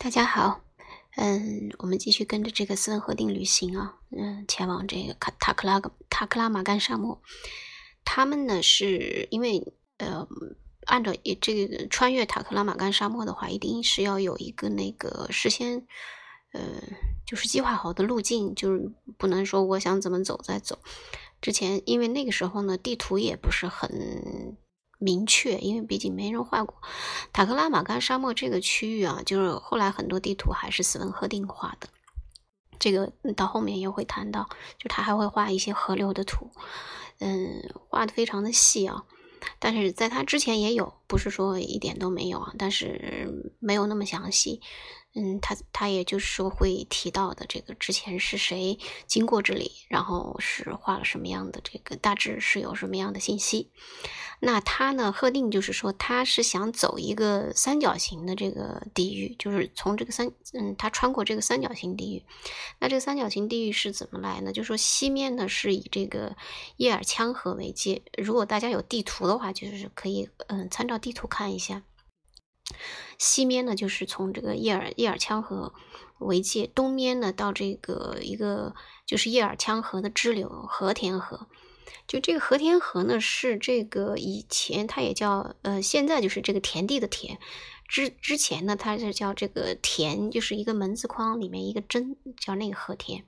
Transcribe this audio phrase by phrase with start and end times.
[0.00, 0.60] 大家好，
[1.16, 7.20] 嗯，我们继续跟着这个斯文赫定旅行啊，嗯，前往这个卡塔克拉塔克拉玛干沙漠。
[8.04, 10.28] 他们呢是因为呃，
[10.86, 15.84] 按照这个穿越塔克拉玛干沙漠的话，一定是要有一个那个事先
[16.52, 16.60] 呃，
[17.26, 20.78] 就是计划好的路径，就是不能说我想怎么走再走。
[21.40, 24.56] 之前因为那个时候呢，地图也不是很。
[24.98, 26.74] 明确，因为毕竟没人画过
[27.32, 31.88] 塔克拉玛干沙漠这个区域啊，就是后来很多地图还是斯文赫定画的。
[32.78, 34.48] 这个到后面也会谈到，
[34.78, 36.50] 就他还会画一些河流的图，
[37.18, 39.04] 嗯，画的非常的细啊。
[39.60, 44.60] 但是在他之前也有，不是说一点都没有啊，但是没有那么详细。
[45.18, 48.78] 嗯，他他也就是说会提到的这个之前是谁
[49.08, 53.72] 经过这里，然后是画了什么样的这个大致是有什么样的信息。
[54.40, 55.10] 那他呢？
[55.10, 62.22] 贺定就是说，他是想走一个三角形的这个地域，就是从这个三，嗯，他穿过这个三角形地域。
[62.78, 64.52] 那这个三角形地域是怎么来呢？
[64.52, 66.36] 就说西面呢是以这个
[66.76, 68.02] 叶尔羌河为界。
[68.16, 71.82] 如果大家有地图的话，就是可以，嗯，参照地图看一下。
[73.18, 75.72] 西面呢就是从这个叶尔叶尔羌河
[76.18, 78.74] 为界，东面呢到这个一个
[79.06, 81.46] 就是叶尔羌河的支流和田河。
[82.06, 87.38] 就这个和田河呢，是这个以前它也叫呃，现在就是这个田地的田，
[87.86, 93.24] 之之前呢，它是叫这个田，就是一个门字框里面一个真，叫那个和田，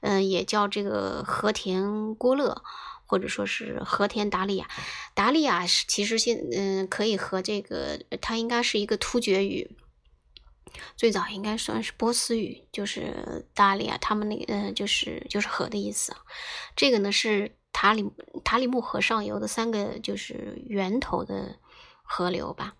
[0.00, 2.62] 嗯，也叫这个和田郭勒，
[3.06, 4.68] 或者说是和田达利亚。
[5.14, 9.70] 达利亚是其实现嗯，可以和这个它应该是一个突厥语，
[10.96, 16.14] 最早应该算是波斯语，就是达利亚，他们那个嗯，就是就是河的意思。
[16.74, 17.56] 这个呢是。
[17.78, 18.10] 塔里
[18.42, 21.58] 塔里木河上游的三个就是源头的
[22.02, 22.74] 河流吧，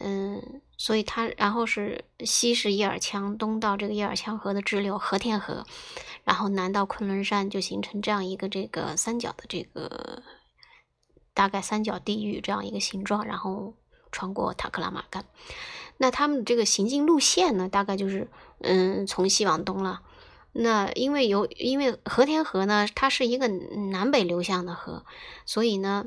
[0.00, 5.64] 嗯，所以它然后是西是叶尔羌，东到这个叶尔羌河的支流和田河，
[6.24, 10.22] 然后南到昆仑山，就形成这样一个这个三角的这个
[11.34, 13.74] 大概三角地域这样一个形状，然后
[14.12, 15.24] 穿过塔克拉玛干。
[15.96, 18.30] 那他们这个行进路线呢，大概就是
[18.60, 20.02] 嗯从西往东了。
[20.52, 25.04] 那因为有因为和田河呢，它是一个南北流向的河，
[25.44, 26.06] 所以呢，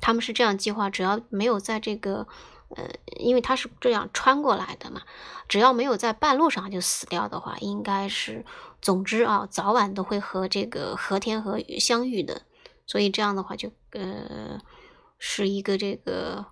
[0.00, 2.26] 他们是这样计划：只要没有在这个
[2.70, 2.88] 呃，
[3.18, 5.02] 因为它是这样穿过来的嘛，
[5.48, 8.44] 只要没有在半路上就死掉的话，应该是
[8.80, 12.42] 总之啊，早晚都会和这个和田河相遇的。
[12.86, 14.58] 所以这样的话，就呃
[15.18, 16.46] 是一个这个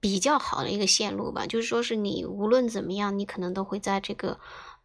[0.00, 1.46] 比较好的一个线路吧。
[1.46, 4.38] 就是说是你无论怎么样，你可能都会在这个。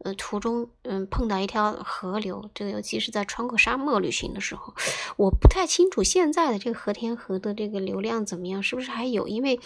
[0.05, 4.75] 呃，途中嗯碰到一条河流，这个尤其是在穿过沙漠旅行的时候，
[5.17, 9.27] 我不太清楚现在的这个和田河的这个流量怎么样，是不是还有？
[9.27, 9.59] 因为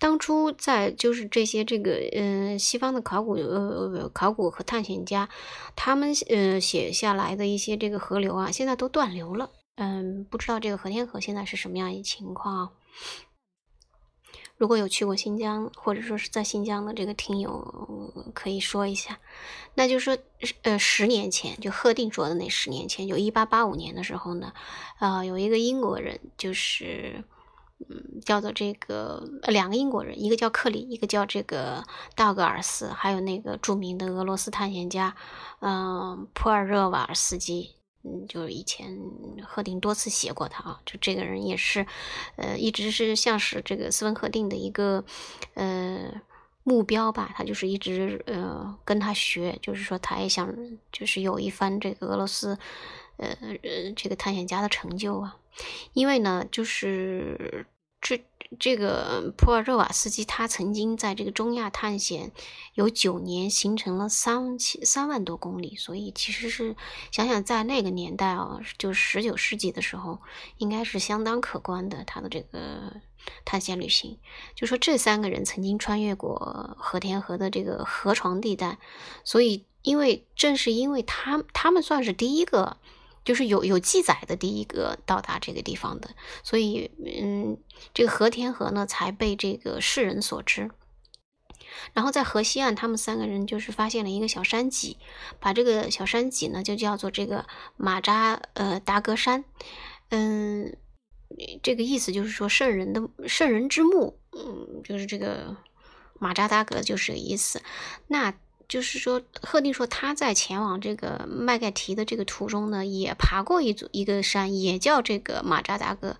[0.00, 5.28] 当初在就是这些这个嗯西方的考古呃考古和探险家，
[5.76, 12.70] 他们呃写下来的一些这个河流啊，现在都断流了，嗯，不知道这个和田河现在是什么样一情况。
[14.56, 19.18] 如果有去过新疆，或者说是在新疆的这个听友，可以说一下。
[19.74, 20.18] 那就是说，
[20.62, 24.52] 呃，十年前就贺定说的那十年前，就一八八五年的时候呢，
[24.98, 27.24] 呃，有一个英国人，就是
[27.88, 31.82] 嗯，叫做这个两个英国人，一个叫克里，一个叫这个
[32.14, 35.14] 道格尔斯，还有那个著名的俄罗斯探险家，
[35.60, 37.76] 嗯，普尔热瓦尔斯基。
[38.02, 38.98] 嗯，就是以前
[39.46, 41.86] 赫定多次写过他啊，就这个人也是，
[42.36, 45.04] 呃，一直是像是这个斯文赫定的一个
[45.52, 46.10] 呃
[46.62, 50.50] 目标吧，他就是一直呃跟他学，就是说他也想
[50.90, 52.58] 就是有一番这个俄罗斯
[53.18, 55.36] 呃呃这个探险家的成就啊，
[55.92, 57.66] 因为呢就是
[58.00, 58.20] 这。
[58.58, 62.32] 这个普尔热瓦斯基，他曾经在这个中亚探险
[62.74, 66.74] 有九年，形成了三千三万多公里，所以其实是
[67.12, 70.18] 想想在那个年代啊，就十九世纪的时候，
[70.56, 72.02] 应该是相当可观的。
[72.02, 72.92] 他的这个
[73.44, 74.18] 探险旅行，
[74.56, 78.78] 就说这三个人曾经穿越过和田河的这个河床地带，
[79.22, 82.78] 所以因为正是因为他他们算是第一个。
[83.24, 86.10] 就是有有记载的第一个到达这个地方的，
[86.42, 86.90] 所以
[87.20, 87.58] 嗯，
[87.92, 90.70] 这个和田河呢才被这个世人所知。
[91.92, 94.96] 然后在河西岸，他们三个人就是发现了一个小山脊，
[95.38, 97.46] 把这个小山脊呢就叫做这个
[97.76, 99.44] 马扎呃达格山，
[100.08, 100.76] 嗯，
[101.62, 105.56] 这个意思就是说圣人的圣人之墓，嗯，就是这个
[106.18, 107.62] 马扎达格就是这个意思。
[108.08, 108.34] 那
[108.70, 116.16] 就是说，赫定说他在前往这个麦盖提的这个途中呢，也爬过一组一个山，也叫这个马扎达格。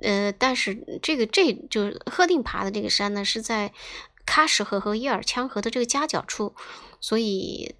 [0.00, 3.72] 呃，但是这个这就是赫定爬的这个山呢，是在
[4.24, 6.54] 喀什河和叶尔羌河的这个夹角处，
[7.00, 7.74] 所以。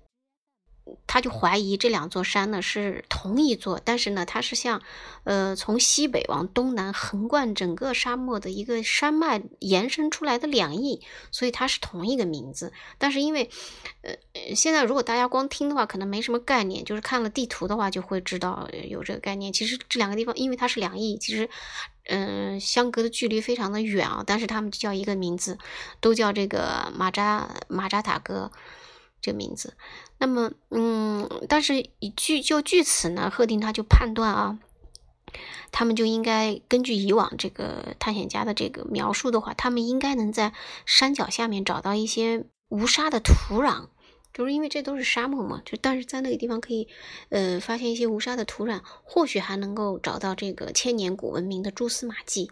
[1.07, 4.81] 他就怀疑这两座山呢是同一座，但是呢，它是像，
[5.25, 12.73] 呃，从西北往东南横贯整个沙漠的一个山脉延伸出来的两翼，所以它是同一个名字。
[12.99, 13.51] 但是因为，
[14.03, 14.15] 呃，
[14.55, 19.53] 现在如果大家光听的话，可能没什么概念，就是看了地图的话就会知道有这个概念。
[19.53, 21.49] 其实这两个地方，因为它是两翼，其实，
[22.07, 25.59] 嗯，相隔的距离非常的远啊，但是他们叫一个名字，
[26.01, 28.51] 都叫这个马扎马扎塔哥。
[29.23, 29.75] 这个名字，
[30.23, 34.59] 那么，嗯，但是据就据此呢，赫定他就判断啊，
[35.73, 40.53] 他们就应该根据以往这个探险家的这个描述的话，他们应该能在
[40.85, 43.87] 山脚下面找到一些无沙的土壤，
[44.35, 46.87] 就是因为这都是沙漠嘛，就但是在那个地方可以，
[47.31, 52.51] 呃，发现一些无沙的土壤，或许还能够找到这个千年古文明的蛛丝马迹。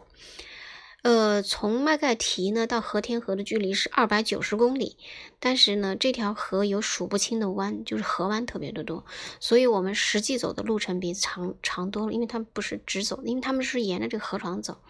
[1.09, 4.99] 呃，从麦盖提呢到和田河的距离是二百九十公里，
[5.41, 9.07] 但是呢，这条河有数不清的弯，就是河湾特别的多，
[9.41, 14.83] 所以我们实际走的路程比长长多了，因为他们不是直走，因为他们是沿着这个河床走，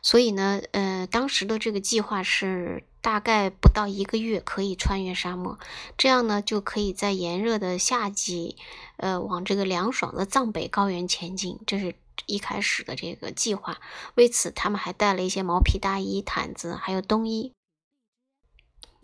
[0.00, 5.58] 所以呢，呃，当时的这个计划是大概不到一个月可以穿越沙漠，
[5.98, 8.54] 这样呢就可以在炎热的夏季，
[8.96, 11.96] 呃，往这个凉爽的藏北高原前进，这是。
[12.26, 13.80] 一开始的这个计划，
[14.14, 17.52] 为此他们还带了一些毛皮大衣、毯子，还有冬衣，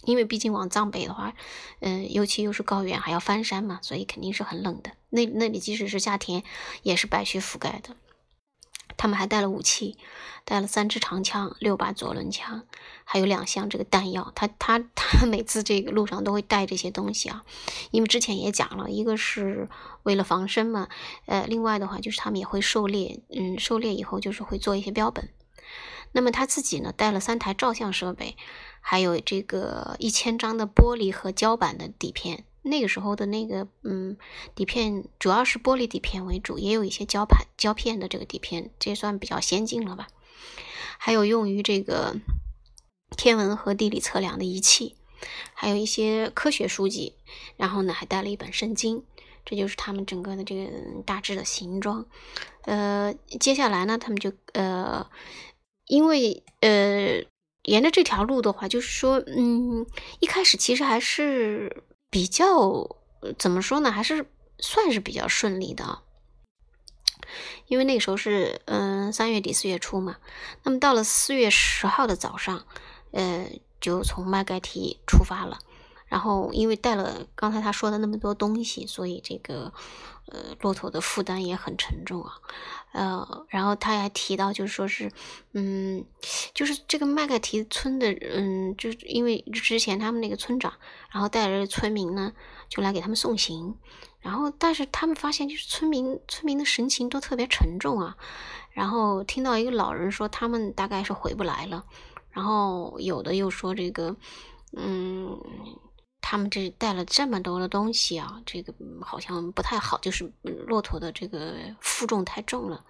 [0.04, 1.34] 因为毕竟往藏北的话，
[1.80, 4.92] 嗯，尤其又是高原，还要翻山嘛，所以肯定是很冷的。
[5.10, 6.44] 那那里即使是夏天，
[6.82, 7.96] 也是白雪覆盖的。
[8.98, 9.96] 他们还带了武器，
[10.44, 12.64] 带了三支长枪、六把左轮枪，
[13.04, 14.30] 还有两箱这个弹药。
[14.34, 17.42] 他他 他每次这个路上都会带这些东西啊，
[17.90, 19.68] 因为之前也讲了一个是
[20.02, 20.88] 为了防身嘛，
[21.24, 25.30] 呃，另外的话就是他们也会狩猎，嗯，狩猎以后就是会做一些标本。
[26.12, 28.36] 那么他自己呢，带了三台照相设备，
[28.80, 32.44] 还有这个一千张的玻璃和胶板的底片。
[32.68, 34.16] 那个时候的那个，嗯，
[34.54, 40.08] 底片主要是玻璃底片为主，也有一些胶盘、胶片的这个底片，这算比较先进了吧。
[40.98, 42.16] 还有用于这个
[43.16, 44.96] 天文和地理测量的仪器，
[45.54, 47.14] 还有一些科学书籍。
[47.56, 49.04] 然后呢，还带了一本圣经。
[49.44, 50.70] 这就是他们整个的这个
[51.06, 52.06] 大致的形状。
[52.62, 55.08] 呃，接下来呢，他们就呃，
[55.86, 57.24] 因为呃，
[57.62, 59.86] 沿着这条路的话，就是说，嗯，
[60.20, 61.84] 一开始其实还是。
[62.10, 62.96] 比较
[63.38, 63.90] 怎么说呢？
[63.90, 66.02] 还是算是比较顺利的，
[67.66, 70.16] 因为那个时候是嗯三月底四月初嘛。
[70.62, 72.64] 那么到了四月十号的早上，
[73.12, 73.50] 呃，
[73.80, 75.58] 就从麦盖提出发了。
[76.08, 79.72] 然后因为带了刚才他说的那么多东西，所以这个
[80.26, 82.32] 呃骆驼的负担也很沉重啊。
[82.92, 85.12] 呃，然后他还提到，就是说是
[85.52, 86.02] 嗯，
[86.54, 90.72] 就是这个麦盖提村的嗯，就是因为之前他们那个村长，
[91.10, 92.32] 然后带着村民呢，
[92.70, 93.76] 就来给他们送行。
[94.20, 98.16] 然后但是他们发现，就是村民村民的神情都特别沉重啊。
[98.70, 101.84] 然后听到一个老人说，他们大概是回不来了。
[102.30, 104.16] 然后有的又说这个
[104.72, 105.38] 嗯。
[106.30, 112.84] 他们这带了这么多的东西啊，这个好像不太好，就是骆驼的这个负重太重了。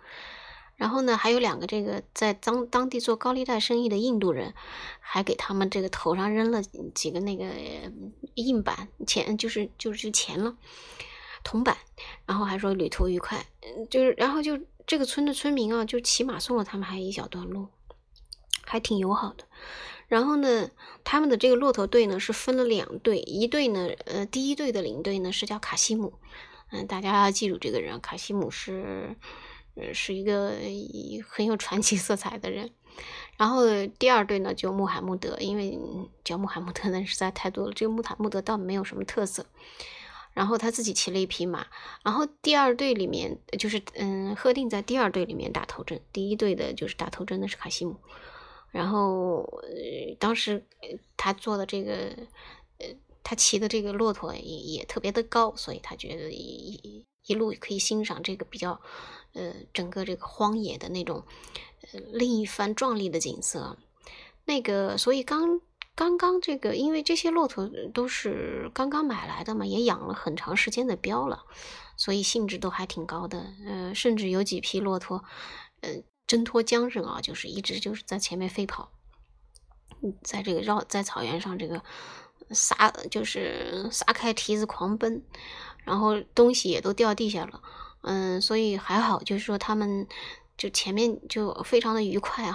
[0.75, 4.55] 然后呢，还有两个这个在当当地做高利贷生意的印度人，
[4.99, 6.61] 还给他们这个头上扔了
[6.93, 7.44] 几个那个
[8.35, 10.56] 硬板钱，就是就是就钱了，
[11.44, 11.77] 铜板。
[12.27, 13.46] 然后还说旅途愉快，
[13.89, 17.69] 就是然后就这个村的村民啊，就骑马送了他们还一小段路，
[18.65, 19.44] 还挺友好的。
[20.08, 20.70] 然后呢，
[21.05, 26.15] 他们的这个骆驼队呢是分了两队，一队呢，呃，第一队的领队呢是叫卡西姆，
[26.72, 29.15] 嗯，大家要记住这个人，卡西姆是，
[29.74, 30.55] 呃，是一个
[31.29, 32.70] 很有传奇色彩的人。
[33.36, 35.79] 然后第二队呢就穆罕默德，因为
[36.24, 39.46] 叫穆罕默德的人实在太多了，这个穆罕默德倒没有什么特色。
[40.32, 41.67] 然后他自己骑了一匹马。
[42.03, 47.96] 然后第二队里面就是，嗯，赫定在第二队里面打头阵，第一队的就是打头阵的是卡西姆。
[48.70, 50.67] 然后，呃，当时
[51.17, 51.93] 他坐的这个，
[52.79, 52.87] 呃，
[53.25, 58.79] 他骑的这个骆驼也也特别的高，所以他觉得一一路可以欣赏这个比较，
[59.32, 61.25] 呃，整个这个荒野的那种，
[61.93, 63.79] 呃，另一番壮丽的景色。
[64.44, 65.60] 那个，所以刚
[65.94, 71.44] 刚刚这个，因为这些骆驼都是刚刚买来的嘛，也养了很长时间的膘了，
[71.96, 73.46] 所以兴致都还挺高的。
[73.67, 75.25] 呃，甚至有几匹骆驼，
[75.81, 76.05] 嗯。
[76.29, 78.93] 挣脱缰绳啊，就是一直就是在前面飞跑，
[80.23, 81.82] 在这个绕在草原上这个
[82.51, 85.23] 撒就是撒开蹄子狂奔，
[85.85, 87.61] 然后东西也都掉地下了，
[88.03, 90.06] 嗯，所以还好，就是说他们
[90.56, 92.55] 就前面就非常的愉快啊，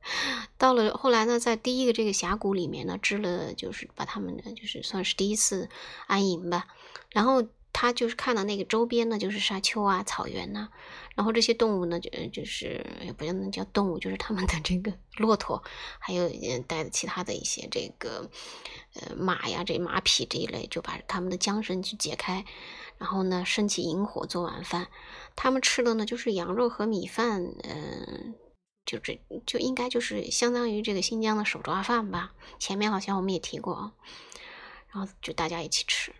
[0.58, 5.68] 到了后来呢，在第一个这个峡谷里面呢，支了就是把他们的就是算是第一次
[6.06, 6.66] 安营吧。
[7.10, 10.68] 然后他就是看到那个周边呢，就是沙丘啊、草原呐，
[11.14, 15.62] 然后这些动物呢，就就是也不能叫动物，就是他们的这个 骆驼，
[15.98, 16.30] 还有
[16.66, 18.30] 带的其他的一些这个
[18.94, 22.46] 呃马呀、这马匹这一类，就把他们的缰绳去解开，
[22.96, 24.88] 然后呢，升起萤火做晚饭。
[25.36, 28.34] 他们吃的呢，就是羊肉和米饭，嗯。
[28.86, 32.34] 就这就应该就是相当于这个新疆的手抓饭吧。
[32.58, 33.92] 前面好像我们也提过啊，
[34.92, 36.14] 然后就大家一起吃。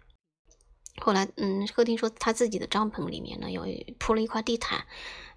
[1.00, 3.66] 后来，嗯，贺丁说他自己的帐篷里面呢有
[3.98, 4.86] 铺了一块地毯，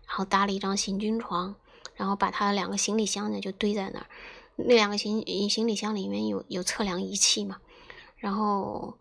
[0.08, 1.56] 然后搭了一张行军床，
[1.96, 4.08] 然后把他两个行李箱呢就堆在那儿。
[4.56, 7.58] 那两个行行李箱里面有有测量仪器嘛，
[8.18, 8.98] 然后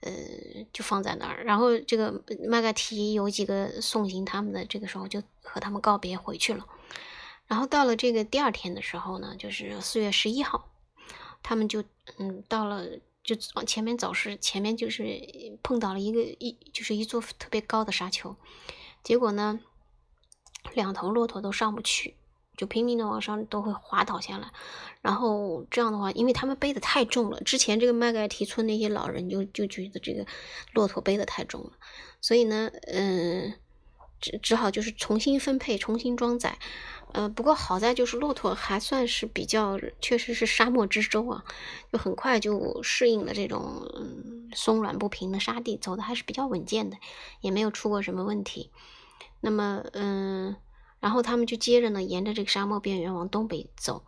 [0.00, 0.12] 呃
[0.72, 1.44] 就放在那儿。
[1.44, 6.66] 然后这个麦盖提有几个送行他们的，这个时候就和他们告别回去了。
[7.46, 10.68] 然后到了这个第二天的时候呢，就是四月十一号，
[11.42, 11.82] 他们就
[12.18, 12.86] 嗯到了，
[13.28, 15.04] 就往前面走是前面就是
[15.62, 18.34] 碰到了一个一就是一座特别高的沙丘，
[19.04, 19.60] 结果呢，
[20.72, 22.14] 两头骆驼都上不去，
[22.56, 24.50] 就拼命的往上都会滑倒下来，
[25.02, 30.26] 然后这样的话，因为他们背的太重了，之前这个麦盖提村那些老人就就觉得这个
[30.72, 31.72] 骆驼背的太重了，
[32.22, 33.52] 所以呢，嗯，
[34.20, 36.58] 只只好就是重新分配，重新装载。
[37.12, 41.42] 呃，不过好在就是骆驼还算是比较，确实是沙漠之舟啊，
[41.90, 46.98] 就很快就适应了这种嗯松软不平的沙地，走的还是比较稳健的，
[47.40, 48.70] 也没有出过什么问题。
[49.40, 50.56] 那么，嗯，
[51.00, 54.04] 然后他们就接着呢，沿着这个沙漠边缘往东北走，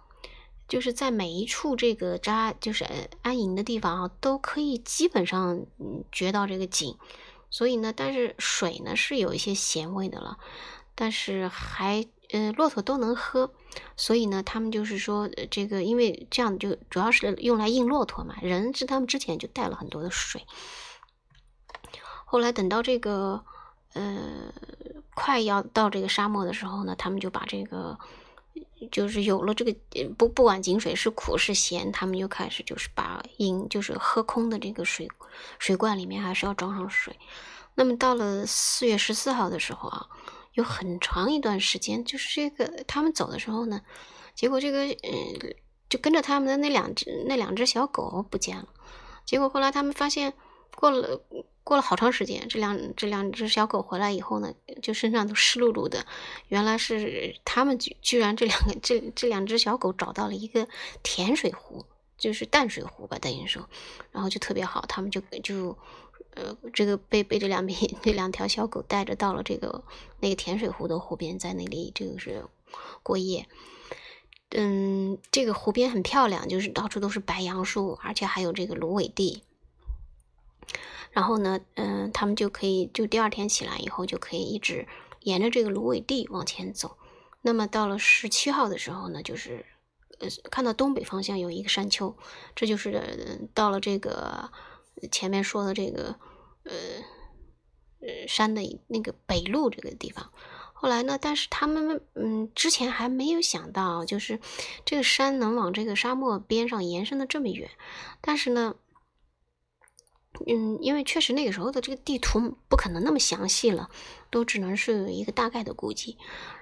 [0.68, 2.84] 就是在每一处这个扎就是
[3.22, 6.98] 安营的地方啊，都可以基本上嗯觉到这个景，
[7.50, 10.38] 所以呢，但是水呢是有一些咸味的了，
[10.94, 12.08] 但是还。
[12.32, 13.52] 呃，骆驼都能喝，
[13.96, 18.36] 所以呢，他们就是说，这个因为这样就主要是用来印骆驼嘛。
[18.40, 20.46] 人是他们之前就带了很多的水，
[22.24, 23.44] 后来等到这个
[23.94, 24.54] 呃
[25.16, 27.98] 快要到这个沙漠的时候呢，他们就把这个
[28.90, 29.74] 就是有了这个
[30.16, 35.08] 不不管井水是苦是咸，他们就开始就是把饮就是喝空的这个水
[35.58, 37.16] 水罐里面还是要装上水。
[37.74, 40.06] 那么到了四月十四号的时候啊。
[40.54, 43.80] 有很长一段时间，就是这个他们走的时候呢，
[44.34, 45.54] 结果这个嗯，
[45.88, 48.66] 就跟着他们的那两只那两只小狗不见了。
[49.24, 50.34] 结果后来他们发现，
[50.74, 51.22] 过了
[51.64, 56.06] 过了好长时间，这两这两只小狗回来以后呢，就身上都湿漉漉的。
[56.48, 60.68] 原来是他们居居然这两个这这两只小狗找到了一个
[61.02, 61.84] 甜水湖，
[62.18, 63.68] 就是淡水湖吧，等于说，
[64.12, 65.76] 然后就特别好，他们就就。
[66.36, 69.82] 呃，这个被被这两匹 这两条小狗带着到了这个
[70.20, 72.44] 那个甜水湖的湖边，在那里这个是
[73.02, 73.48] 过夜。
[74.50, 79.42] 嗯，这个湖边很漂亮，就是到处都是白杨树，而且还有这个芦苇地。
[81.10, 84.86] 然后呢，嗯，他们就可以就第二天起来以后就可以一直
[85.20, 86.96] 沿着这个芦苇地往前走。
[87.42, 89.64] 那么到了十七号的时候呢，就是
[90.18, 92.16] 呃看到东北方向有一个山丘，
[92.54, 94.50] 这就是到了这个。
[95.10, 96.14] 前面说的这个，
[96.64, 96.72] 呃，
[98.00, 100.30] 呃，山的那个北路这个地方，
[100.74, 104.38] 后来呢，但是他们嗯，之前还没有想到，就是
[104.84, 107.70] 这个山能往这个沙漠边上延伸的这么远，
[108.20, 108.74] 但是呢，
[110.46, 113.90] 嗯，因为确实那个时候的这个地图不可能那么详细了，
[114.30, 116.16] 都只能是一个大概的估计。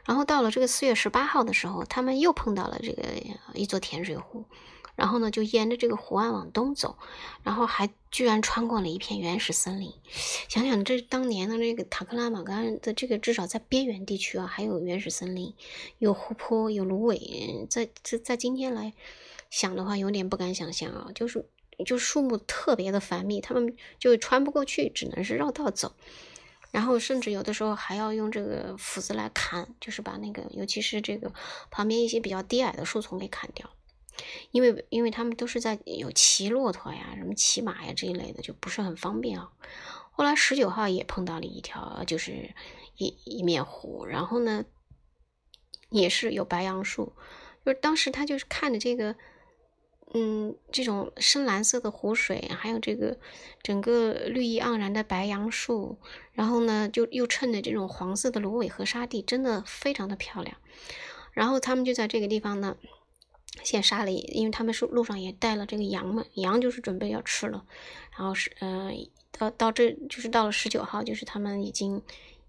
[0.04, 3.02] 然后到了这个四月十八号的时候，他们又碰到了这个
[3.54, 4.44] 一座甜水湖。
[4.96, 6.98] 然后呢，就沿着这个湖岸往东走，
[7.44, 9.92] 然后还居然穿过了一片原始森林。
[10.48, 15.54] 想想这当年的这个塔克拉玛干的这个，至少在边缘地区啊，还有原始森林，
[15.98, 17.64] 有湖泊，有芦苇。
[17.70, 18.92] 在在在今天来
[19.50, 21.46] 想的话，有点不敢想象啊，就是
[21.85, 25.94] 就树木特别的繁密，他们就穿不过去，只能是绕道走。
[26.70, 31.32] 然后甚至有的时候还要用这个斧子来砍，就是把那个尤其是这个
[31.70, 33.70] 旁边一些比较低矮的树丛给砍掉。
[34.50, 39.50] 因为，因为他们都是在有骑骆驼呀、什么骑马呀这一类的，就不是很方便啊。
[40.11, 42.52] 后来十九号也碰到了一条，就是
[42.97, 44.64] 一一面湖，然后呢，
[45.90, 47.14] 也是有白杨树。
[47.64, 49.14] 就是当时他就是看着这个，
[50.14, 53.18] 嗯，这种深蓝色的湖水，还有这个
[53.62, 55.98] 整个绿意盎然的白杨树，
[56.32, 60.56] 然后呢，就又衬着这种黄色的芦苇和沙地，真的非常的漂亮。
[61.32, 62.76] 然后他们就在这个地方呢。
[63.64, 67.64] 先杀了，因为他们是路上也带了这个羊嘛，羊就是准备要吃了。
[68.16, 68.92] 然后是，呃，
[69.32, 72.00] 到到这就是到了十九号，就是他们已经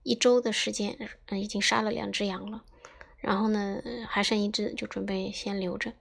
[0.04, 0.96] 一周的时间，
[1.28, 2.64] 嗯，已经杀了两只羊了。
[3.18, 5.94] 然后呢，还剩一只，就准备先留着。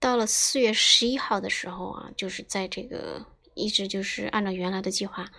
[0.00, 5.30] 到了四月十一号的时候啊，就是在这个一直就是按照原来的计划，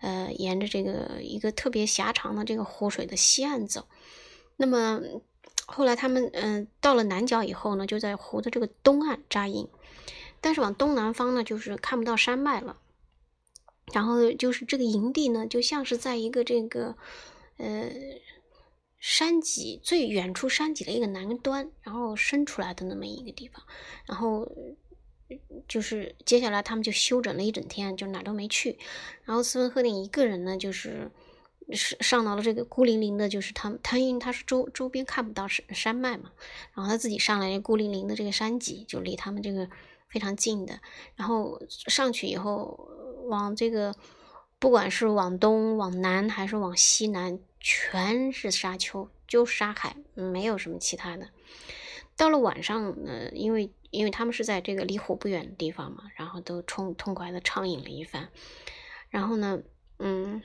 [0.00, 3.86] 呃，沿着这个一个特别狭长的这个湖水的西岸走。
[4.56, 5.00] 那么
[5.66, 9.68] 后来他们嗯到了南角以后呢，就在湖的这个东岸扎营，
[10.40, 12.76] 但是往东南方呢，就是看不到山脉了。
[13.92, 16.96] 然后就是这个营地呢，就像是在一个这个
[17.56, 17.90] 呃。
[18.98, 23.62] 山脊最远处，山脊的一个南端，然后伸出来的那么一个地方，
[24.06, 24.50] 然后
[25.68, 28.76] 就是接下来他们就休整了一整天，就哪都没去。
[29.24, 31.10] 然后斯文赫定一个人呢，就是
[31.72, 36.32] 上上到了这个孤零零的，就是他他因为他是周周边看不到山山脉嘛，
[36.74, 39.68] 然后他自己上来孤零零的这个山脊，就离他们这个
[40.08, 40.80] 非常近的。
[41.14, 42.90] 然后上去以后，
[43.26, 43.94] 往这个
[44.58, 47.38] 不管是往东、往南还是往西南。
[47.60, 51.28] 全是沙丘，就沙海，没有什么其他的。
[52.16, 58.28] 到了晚上，呃，因为因为他们是在这个离湖不远的地方嘛，然后都痛痛快的畅饮了一番。
[59.08, 59.60] 然后呢，
[59.98, 60.42] 嗯，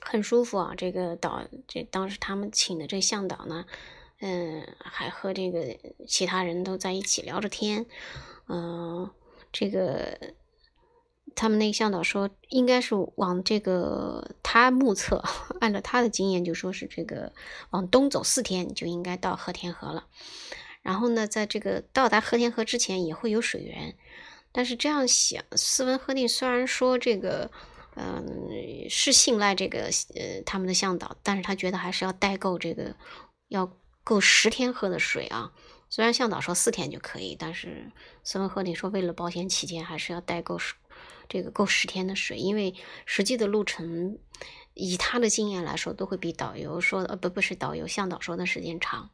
[0.00, 0.74] 很舒服啊。
[0.76, 3.66] 这个导，这当时他们请的这向导呢，
[4.20, 7.86] 嗯，还和这个其他人都在一起聊着天，
[8.48, 9.10] 嗯，
[9.52, 10.34] 这个。
[11.34, 15.22] 他们那个向导说，应该是往这个他目测，
[15.60, 17.32] 按照他的经验，就说是这个
[17.70, 20.06] 往东走四天就应该到和田河了。
[20.82, 23.96] 然后呢，在这个到达和田河之前也会有水源。
[24.52, 27.50] 但是这样想，斯文赫定虽然说这个，
[27.96, 32.94] 嗯，是信赖这个呃他们的向导，但是他觉得还是要带够这个，
[33.48, 33.72] 要
[34.04, 35.52] 够十天喝的水啊。
[35.90, 37.90] 虽然向导说四天就可以，但是
[38.22, 40.74] 斯文赫定说为了保险起见，还是要带够十。
[41.28, 42.74] 这个够十天的水，因为
[43.06, 44.18] 实际的路程，
[44.74, 49.10] 以他的经验来说，都会比导游说的，呃，不，不是导游向导说的时间长。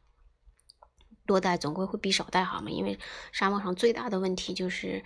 [1.25, 2.99] 多带总归会比少带好嘛，因为
[3.31, 5.03] 沙漠上最大的问题就是，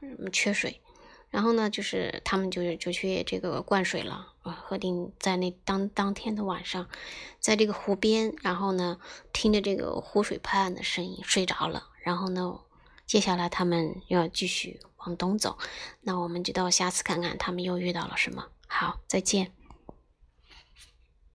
[0.00, 0.80] 嗯，缺水。
[1.28, 4.52] 然后呢，就是他们就就去这个灌水了啊。
[4.52, 6.88] 贺定在那当当天的晚上，
[7.38, 8.98] 在这个湖边，然后呢，
[9.32, 11.88] 听着这个湖水拍岸的声音睡着了。
[12.02, 12.58] 然后呢，
[13.06, 14.80] 接下来他们又要继续。
[15.00, 15.58] 往东走，
[16.02, 18.46] 那我们就到下次看看他们又遇到了什么。
[18.66, 19.52] 好，再见。